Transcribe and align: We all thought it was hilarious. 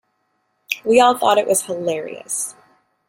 We 0.83 0.99
all 0.99 1.15
thought 1.15 1.37
it 1.37 1.45
was 1.45 1.61
hilarious. 1.65 2.55